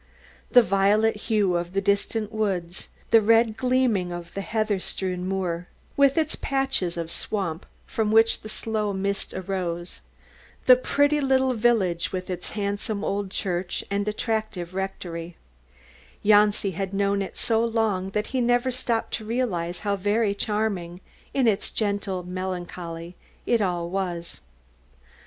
[0.49, 5.67] The violet hue of the distant woods, the red gleaming of the heather strewn moor,
[5.95, 10.01] with its patches of swamp from which the slow mist arose,
[10.65, 15.37] the pretty little village with its handsome old church and attractive rectory
[16.25, 20.99] Janci had known it so long that he never stopped to realise how very charming,
[21.31, 23.15] in its gentle melancholy,
[23.45, 24.39] it all was.